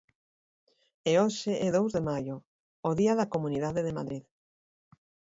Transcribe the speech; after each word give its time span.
E 1.09 1.11
hoxe 1.21 1.51
é 1.65 1.67
Dous 1.75 1.91
de 1.97 2.01
Maio, 2.09 2.35
o 2.89 2.91
día 2.99 3.13
da 3.19 3.31
Comunidade 3.33 3.81
de 3.87 3.95
Madrid. 3.99 4.23